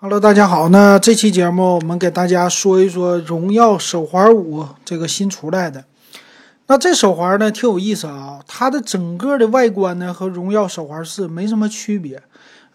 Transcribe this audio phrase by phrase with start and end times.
[0.00, 0.68] Hello，大家好。
[0.68, 5.86] 那这期节目我们给大家说一说荣耀手环五这个新出来的。
[6.68, 12.22] 那这手环呢挺有意思啊，它的整个的外观呢和荣耀手环四没什么区别，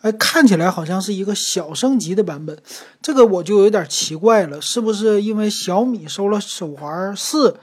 [0.01, 2.57] 哎，看起来好像是一个小升级的版本。
[3.01, 7.57] 这个我就有点奇怪了，是不是因为小米收了手环四，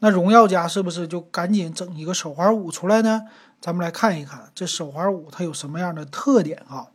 [0.00, 3.22] 那荣耀家是不是就赶紧整一个手环五出来呢？
[3.62, 6.88] 咱们来看一看这手环五它有什么样的特点啊？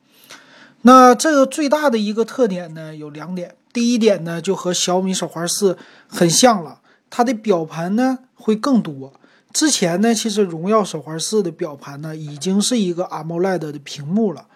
[0.84, 3.55] 那这个最大的一个特点呢，有两点。
[3.71, 5.77] 第一点呢，就和小米手环四
[6.08, 9.13] 很像了，它的表盘呢会更多。
[9.53, 14.48] 之前呢，其实荣耀手环四的表盘呢已经是一个 AMOLED 的屏幕了，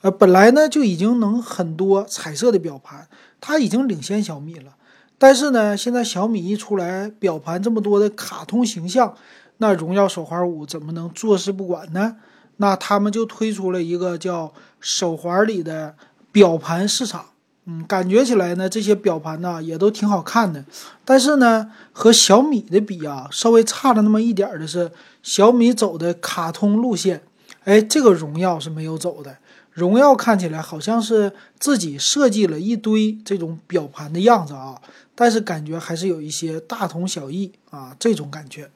[0.00, 3.06] 呃，本来呢就已经能很多彩色的表盘，
[3.40, 4.74] 它已经领先小米了。
[5.18, 9.14] 但是呢，现在小米一出来，表盘这么多的卡通形象，
[9.58, 12.16] 那荣耀手环五怎么能坐视不管呢？
[12.56, 15.94] 那他们就推出了一个叫手环里的
[16.30, 17.26] 表盘市场，
[17.64, 20.64] 嗯，感觉起来呢，这些表盘呢也都挺好看的，
[21.04, 24.90] 但是呢，和小米的比啊，稍微差了那么一点的是，
[25.22, 27.22] 小米走的卡通路线，
[27.64, 29.38] 哎，这个荣耀是没有走的，
[29.72, 34.80] 荣耀看起来好像是自己设计了一堆这种表盘的样子啊，
[35.14, 38.70] 但是感觉还是有一些大同小异啊，这种感觉。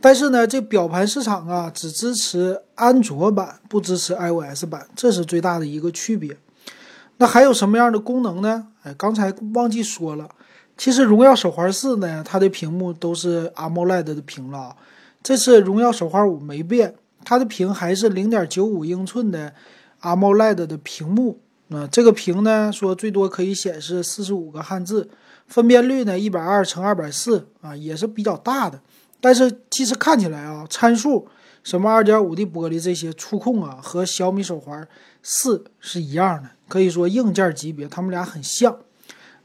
[0.00, 6.36] 但是呢，这表盘市场啊，只支持安卓版，不支持 iOS 版，这是最大的一个区别。
[7.16, 8.68] 那还有什么样的功能呢？
[8.84, 10.28] 哎，刚才忘记说了，
[10.76, 14.76] 其实荣耀手环四呢，它的屏幕都是 AMOLED 的屏了。
[15.20, 19.52] 这次荣耀手环五没变，它的屏还是零点九五英寸的
[20.02, 21.40] AMOLED 的屏幕。
[21.66, 25.10] 那这个屏呢，说最多可以显示四十五个汉字，
[25.48, 28.80] 分辨率呢一百二乘二百四啊，也是比较大的。
[29.20, 31.28] 但是其实看起来啊，参数
[31.64, 34.86] 什么二点五 D 玻璃这些触控啊，和小米手环
[35.22, 38.78] 四是一样的，可以说硬件级别，它们俩很像。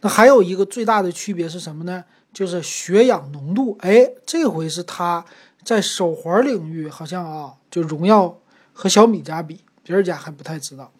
[0.02, 2.03] 那还有一个最大的区别是什么呢？
[2.31, 3.77] 就是血氧浓度。
[3.81, 5.25] 哎，这回是它
[5.63, 8.37] 在手环领域好像啊，就荣耀
[8.73, 10.92] 和小米家比，别人家还不太知道，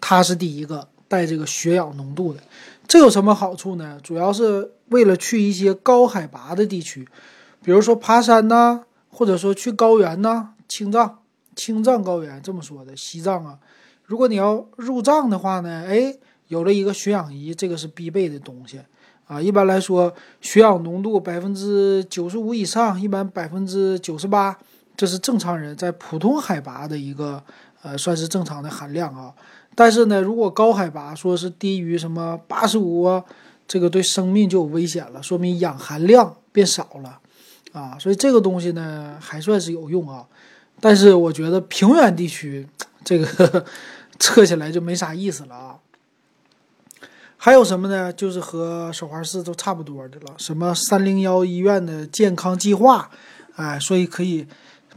[0.00, 2.40] 它是第一个带这个血氧浓度的。
[2.88, 4.00] 这有什么好处呢？
[4.02, 7.06] 主要是为了去一些高海拔的地区。
[7.64, 11.20] 比如说爬山呐，或者说去高原呐，青藏、
[11.56, 13.58] 青藏高原这么说的，西藏啊，
[14.04, 16.14] 如果你要入藏的话呢，哎，
[16.48, 18.82] 有了一个血氧仪，这个是必备的东西
[19.26, 19.40] 啊。
[19.40, 24.58] 一般来说，血氧浓度百分之九十五以上，一般百分之九十八，
[24.94, 27.42] 这是正常人在普通海拔的一个
[27.80, 29.32] 呃，算是正常的含量啊。
[29.74, 33.24] 但是呢，如果高海拔说是低于什么八十五啊，
[33.66, 37.20] 这个对生命就有危险了，说明氧含量变少了。
[37.72, 40.24] 啊，所以这个东西呢还算是有用啊，
[40.80, 42.68] 但是我觉得平原地区
[43.04, 43.64] 这个
[44.20, 45.78] 测起来就没啥意思了啊。
[47.36, 48.12] 还有什么呢？
[48.12, 53.10] 就是和手环四都差不多的了，什么三零幺医院的健康计划，
[53.56, 54.46] 哎，所以可以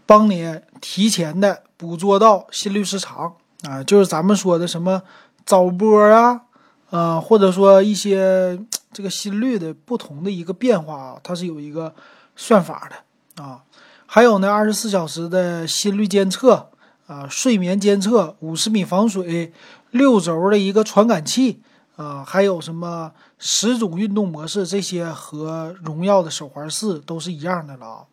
[0.06, 5.02] 帮你提前的捕捉到心律失常啊，就是咱们说的什么
[5.46, 6.44] 早波啊，
[6.90, 8.58] 啊，或者说一些
[8.94, 11.94] 这个心率的不同的一个变化啊，它是有一个。
[12.38, 13.64] 算法的啊，
[14.06, 16.70] 还有呢，二十四小时的心率监测
[17.08, 19.52] 啊，睡眠监测，五十米防水，
[19.92, 21.62] 六轴的一个传感器
[21.96, 28.06] 啊，还有什么十种运动模式，这些和荣耀的手环四都是一样的了啊。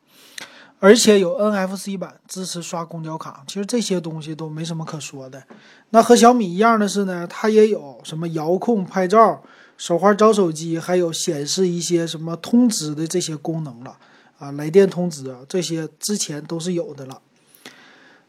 [0.80, 3.42] 而且有 NFC 版，支持刷公交卡。
[3.46, 5.42] 其实这些东西都没什么可说的。
[5.90, 9.42] 那和小米一样的是呢，它也有什么遥控拍照、
[9.78, 13.96] 手环找手机，还有显示一些什么通知的这些功能了。
[14.44, 17.20] 啊，来电通知啊，这些之前都是有的了。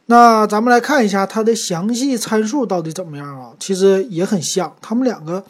[0.06, 3.54] 那咱们来看一下它的详细参数到底怎么样啊？
[3.60, 5.44] 其实也很像，它们两个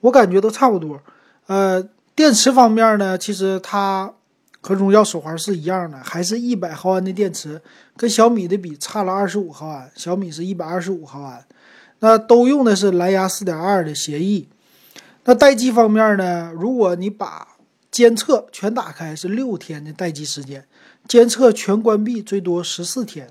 [0.00, 1.00] 我感觉都差不多。
[1.46, 1.82] 呃，
[2.14, 4.12] 电池方面呢，其实它
[4.60, 7.62] 和荣耀手环是一样的，还是一百毫安的电池，
[7.96, 11.44] 跟小米的比差了二十五毫安，小米是一百二十五毫安。
[12.00, 14.48] 那都用的是蓝牙四点二的协议。
[15.24, 17.46] 那待机方面呢，如果你把
[17.92, 20.66] 监测全打开是六天的待机时间，
[21.06, 23.28] 监测全关闭最多十四天。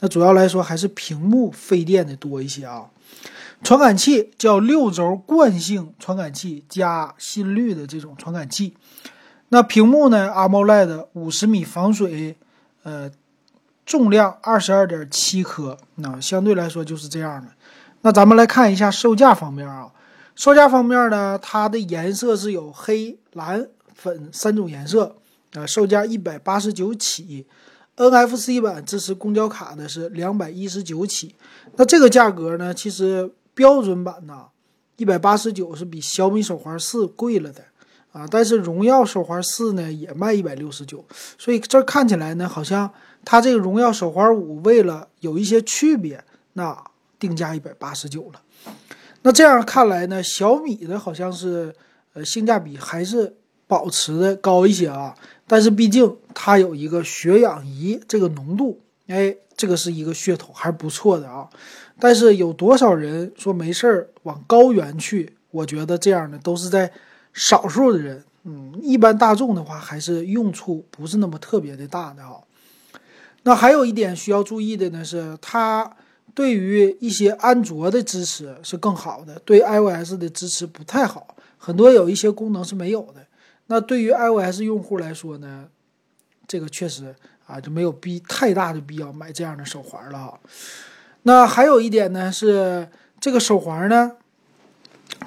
[0.00, 2.90] 那主要来说还是屏幕费电的多一些啊。
[3.62, 8.74] 传感器叫六轴惯性传感器加心率的这种传感器。
[9.50, 12.36] 那屏幕呢？AMOLED 五十米防水，
[12.82, 13.10] 呃，
[13.86, 17.48] 重量二十二点七克，那相对来说就是这样的。
[18.00, 19.92] 那咱们来看一下售价方面啊，
[20.34, 23.68] 售价方面呢，它的颜色是有黑蓝。
[24.00, 25.16] 粉三种颜色，
[25.52, 27.46] 啊，售价一百八十九起
[27.96, 31.34] ，NFC 版支持公交卡的是两百一十九起。
[31.76, 34.46] 那这个价格呢，其实标准版呢，
[34.96, 37.62] 一百八十九是比小米手环四贵了的
[38.12, 38.26] 啊。
[38.30, 41.04] 但是荣耀手环四呢也卖一百六十九，
[41.36, 42.90] 所以这看起来呢，好像
[43.22, 46.24] 它这个荣耀手环五为了有一些区别，
[46.54, 46.82] 那
[47.18, 48.40] 定价一百八十九了。
[49.22, 51.74] 那这样看来呢，小米的好像是
[52.14, 53.36] 呃性价比还是
[53.70, 55.14] 保持的高一些啊。
[55.46, 61.48] 但是毕竟它有一个血氧仪这个浓度，哎，这个是一个噱头，还是不错的啊。
[62.00, 65.36] 但是有多少人说没事儿往高原去？
[65.52, 66.90] 我觉得这样的都是在
[67.32, 72.34] 少数的人，嗯，一般大众的话还是用处不是那么特别的大的啊。
[73.44, 75.96] 那还有一点需要注意的呢，是它。
[76.32, 83.26] 对于一些安卓的支持是更好的，对 iOS 的支持不太好，很多有一些功能是没有的。
[83.70, 85.68] 那对于 iOS 用户来说呢，
[86.48, 87.14] 这个确实
[87.46, 90.40] 啊就没有必太大的必要买这样的手环了哈。
[91.22, 92.88] 那还有一点呢是
[93.20, 94.16] 这个手环呢，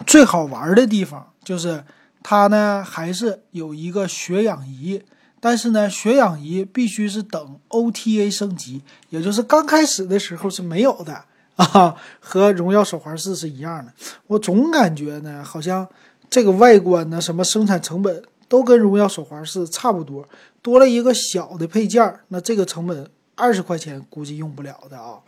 [0.05, 1.85] 最好玩的地方就是
[2.21, 5.01] 它呢还是有一个血氧仪。
[5.39, 11.25] 但是呢，血氧仪必须是等 OTA 升级，也就是刚开始的时候是没有的
[11.55, 13.91] 啊，和荣耀手环四是一样的。
[14.27, 15.85] 我总感觉呢，好像
[16.33, 20.27] 这个外观呢，什么生产成本都跟荣耀手环四差不多，
[20.63, 25.19] 多了一个小的配件，那这个成本二十块钱估计用不了的啊。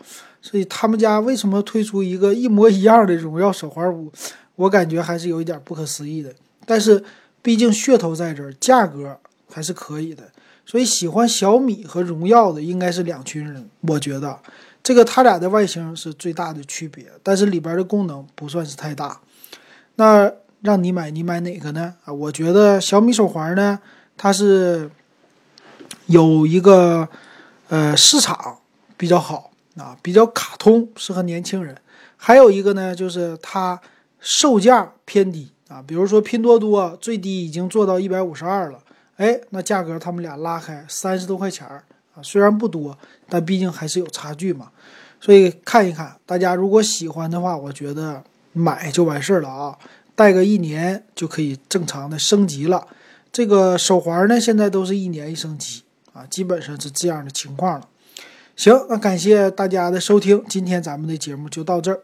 [0.42, 4.12] 所以他们家为什么推出一个一模一样的荣耀手环五，
[4.56, 6.34] 我感觉还是有一点不可思议的。
[6.66, 7.04] 但是
[7.44, 9.20] 毕竟噱头在这儿，价格。
[9.48, 10.24] 还是可以的，
[10.66, 13.70] 所以喜欢小米和荣耀的应该是两群人。
[13.82, 14.38] 我觉得
[14.84, 19.22] 这个它俩的外形是最大的区别，但是里边的功能不算是太大。
[19.96, 20.30] 那
[20.66, 21.94] 让你买，你买哪个呢？
[22.04, 23.80] 啊，我觉得小米手环呢，
[24.18, 24.90] 它是
[26.08, 27.08] 有一个
[27.70, 28.58] 呃市场
[28.98, 31.78] 比较好啊，比较卡通，适合年轻人。
[32.18, 33.80] 还有一个呢，就是它
[34.20, 38.80] 售价偏低啊，比如说拼多多最低已经做到一百五十二了。
[39.18, 41.84] 哎，那价格他们俩拉开三十多块钱儿
[42.16, 42.98] 啊，虽然不多，
[43.30, 44.72] 但毕竟还是有差距嘛。
[45.22, 48.24] 所以看一看，大家如果喜欢的话，我觉得
[48.54, 49.78] 买就完事了啊，
[50.16, 52.88] 戴个一年就可以正常的升级了。
[53.32, 55.84] 这个手环呢，现在都是一年一升级
[56.14, 57.90] 啊，基本上是这样的情况了。
[58.56, 62.00] 行，那感谢大家的收听，今天咱们的节目就到这儿。